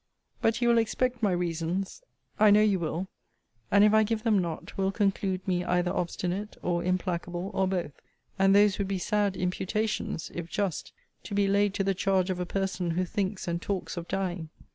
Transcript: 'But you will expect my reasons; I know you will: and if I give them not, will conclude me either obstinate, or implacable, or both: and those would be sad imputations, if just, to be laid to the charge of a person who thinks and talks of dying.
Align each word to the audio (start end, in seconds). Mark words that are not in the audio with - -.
'But 0.41 0.63
you 0.63 0.67
will 0.69 0.79
expect 0.79 1.21
my 1.21 1.31
reasons; 1.31 2.01
I 2.39 2.49
know 2.49 2.63
you 2.63 2.79
will: 2.79 3.07
and 3.69 3.83
if 3.83 3.93
I 3.93 4.01
give 4.01 4.23
them 4.23 4.39
not, 4.39 4.75
will 4.75 4.91
conclude 4.91 5.47
me 5.47 5.63
either 5.63 5.93
obstinate, 5.93 6.57
or 6.63 6.83
implacable, 6.83 7.51
or 7.53 7.67
both: 7.67 7.91
and 8.39 8.55
those 8.55 8.79
would 8.79 8.87
be 8.87 8.97
sad 8.97 9.37
imputations, 9.37 10.31
if 10.33 10.49
just, 10.49 10.91
to 11.25 11.35
be 11.35 11.47
laid 11.47 11.75
to 11.75 11.83
the 11.83 11.93
charge 11.93 12.31
of 12.31 12.39
a 12.39 12.47
person 12.47 12.89
who 12.89 13.05
thinks 13.05 13.47
and 13.47 13.61
talks 13.61 13.95
of 13.95 14.07
dying. 14.07 14.49